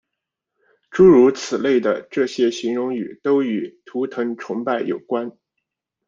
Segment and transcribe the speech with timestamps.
[0.89, 5.31] 诸如此类的这些形容语都与图腾崇拜有关。